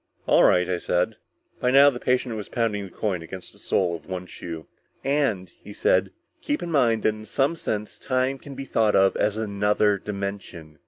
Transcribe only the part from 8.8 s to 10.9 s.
of as another dimension."